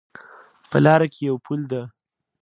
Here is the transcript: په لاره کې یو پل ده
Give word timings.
په 0.69 0.77
لاره 0.85 1.07
کې 1.13 1.21
یو 1.29 1.37
پل 1.45 1.59
ده 1.71 1.81